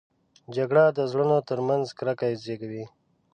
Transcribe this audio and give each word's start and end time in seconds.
جګړه 0.55 0.83
د 0.97 0.99
زړونو 1.11 1.37
تر 1.49 1.59
منځ 1.67 1.85
کرکه 1.97 2.27
زېږوي 2.43 2.85